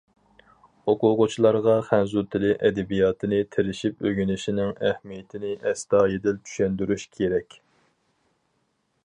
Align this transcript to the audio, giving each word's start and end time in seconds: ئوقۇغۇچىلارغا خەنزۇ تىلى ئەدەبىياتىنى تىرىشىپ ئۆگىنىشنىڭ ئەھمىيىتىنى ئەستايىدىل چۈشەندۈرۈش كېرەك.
ئوقۇغۇچىلارغا 0.91 1.75
خەنزۇ 1.89 2.23
تىلى 2.35 2.49
ئەدەبىياتىنى 2.69 3.43
تىرىشىپ 3.57 4.03
ئۆگىنىشنىڭ 4.11 4.73
ئەھمىيىتىنى 4.89 5.53
ئەستايىدىل 5.73 6.43
چۈشەندۈرۈش 6.51 7.07
كېرەك. 7.21 7.61